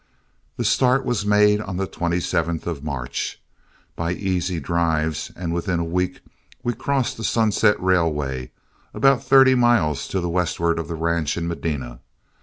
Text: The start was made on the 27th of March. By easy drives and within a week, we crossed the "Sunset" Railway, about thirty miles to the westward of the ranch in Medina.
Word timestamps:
The 0.57 0.65
start 0.65 1.05
was 1.05 1.27
made 1.27 1.61
on 1.61 1.77
the 1.77 1.85
27th 1.85 2.65
of 2.65 2.83
March. 2.83 3.39
By 3.95 4.13
easy 4.13 4.59
drives 4.59 5.31
and 5.35 5.53
within 5.53 5.79
a 5.79 5.83
week, 5.85 6.21
we 6.63 6.73
crossed 6.73 7.17
the 7.17 7.23
"Sunset" 7.23 7.79
Railway, 7.79 8.49
about 8.95 9.23
thirty 9.23 9.53
miles 9.53 10.07
to 10.07 10.19
the 10.19 10.27
westward 10.27 10.79
of 10.79 10.87
the 10.87 10.95
ranch 10.95 11.37
in 11.37 11.47
Medina. 11.47 11.99